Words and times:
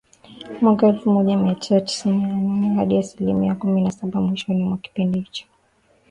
mwaka 0.61 0.87
elfu 0.87 1.09
moja 1.11 1.37
mia 1.37 1.55
tisa 1.55 1.81
tisini 1.81 2.21
na 2.21 2.35
nne 2.35 2.75
hadi 2.75 2.97
asilimia 2.97 3.55
kumi 3.55 3.81
na 3.81 3.91
saba 3.91 4.21
mwishoni 4.21 4.63
mwa 4.63 4.77
kipindi 4.77 5.19
hicho 5.19 5.45